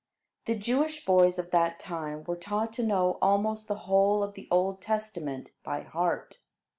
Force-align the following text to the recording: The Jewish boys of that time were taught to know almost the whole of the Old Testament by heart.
The 0.45 0.55
Jewish 0.55 1.05
boys 1.05 1.37
of 1.37 1.51
that 1.51 1.77
time 1.77 2.23
were 2.23 2.35
taught 2.35 2.73
to 2.73 2.83
know 2.83 3.19
almost 3.21 3.67
the 3.67 3.75
whole 3.85 4.23
of 4.23 4.33
the 4.33 4.47
Old 4.49 4.81
Testament 4.81 5.51
by 5.61 5.81
heart. 5.83 6.39